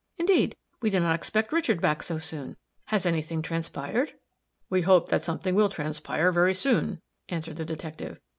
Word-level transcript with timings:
Indeed, 0.17 0.55
we 0.81 0.89
did 0.89 1.01
not 1.01 1.13
expect 1.13 1.53
Richard 1.53 1.79
back 1.79 2.01
so 2.01 2.17
soon. 2.17 2.57
Has 2.85 3.05
any 3.05 3.21
thing 3.21 3.43
transpired?" 3.43 4.13
"We 4.67 4.81
hope 4.81 5.09
that 5.09 5.21
something 5.21 5.53
will 5.53 5.69
transpire, 5.69 6.31
very 6.31 6.55
soon," 6.55 7.03
answered 7.29 7.57
the 7.57 7.65
detective. 7.65 8.19